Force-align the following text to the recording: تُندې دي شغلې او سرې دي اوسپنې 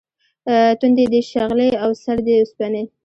تُندې 0.79 1.05
دي 1.11 1.21
شغلې 1.31 1.69
او 1.83 1.91
سرې 2.03 2.21
دي 2.25 2.35
اوسپنې 2.39 2.83